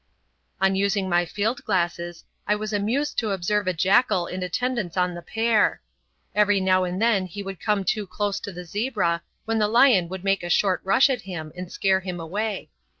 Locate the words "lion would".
9.67-10.23